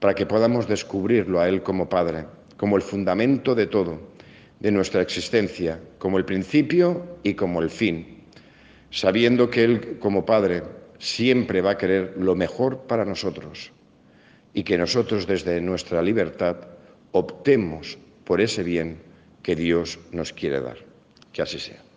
para 0.00 0.14
que 0.14 0.26
podamos 0.26 0.66
descubrirlo 0.66 1.40
a 1.40 1.48
Él 1.48 1.62
como 1.62 1.88
Padre 1.88 2.24
como 2.60 2.76
el 2.76 2.82
fundamento 2.82 3.54
de 3.54 3.66
todo, 3.66 3.98
de 4.58 4.70
nuestra 4.70 5.00
existencia, 5.00 5.80
como 5.96 6.18
el 6.18 6.26
principio 6.26 7.16
y 7.22 7.32
como 7.32 7.62
el 7.62 7.70
fin, 7.70 8.24
sabiendo 8.90 9.48
que 9.48 9.64
Él 9.64 9.96
como 9.98 10.26
Padre 10.26 10.62
siempre 10.98 11.62
va 11.62 11.70
a 11.70 11.78
querer 11.78 12.16
lo 12.18 12.34
mejor 12.34 12.80
para 12.80 13.06
nosotros 13.06 13.72
y 14.52 14.62
que 14.62 14.76
nosotros 14.76 15.26
desde 15.26 15.58
nuestra 15.62 16.02
libertad 16.02 16.58
optemos 17.12 17.96
por 18.24 18.42
ese 18.42 18.62
bien 18.62 18.98
que 19.42 19.56
Dios 19.56 19.98
nos 20.12 20.34
quiere 20.34 20.60
dar. 20.60 20.76
Que 21.32 21.40
así 21.40 21.58
sea. 21.58 21.89